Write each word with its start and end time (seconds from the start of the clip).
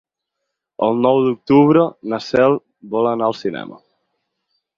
El 0.87 0.97
nou 1.05 1.19
d'octubre 1.25 1.83
na 2.15 2.21
Cel 2.29 2.57
vol 2.97 3.11
anar 3.13 3.29
al 3.29 3.37
cinema. 3.45 3.79